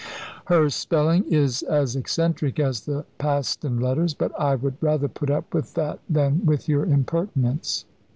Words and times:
"Her 0.45 0.67
spelling 0.71 1.25
is 1.31 1.61
as 1.61 1.95
eccentric 1.95 2.59
as 2.59 2.85
the 2.87 3.05
Paston 3.19 3.79
letters; 3.79 4.15
but 4.15 4.31
I 4.39 4.55
would 4.55 4.77
rather 4.81 5.07
put 5.07 5.29
up 5.29 5.53
with 5.53 5.75
that 5.75 5.99
than 6.09 6.43
with 6.43 6.67
your 6.67 6.85
impertinence." 6.87 7.85